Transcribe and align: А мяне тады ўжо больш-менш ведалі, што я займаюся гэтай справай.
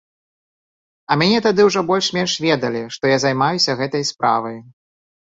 А 1.11 1.17
мяне 1.23 1.39
тады 1.47 1.61
ўжо 1.69 1.79
больш-менш 1.93 2.31
ведалі, 2.49 2.83
што 2.99 3.15
я 3.15 3.23
займаюся 3.29 3.71
гэтай 3.87 4.11
справай. 4.15 4.63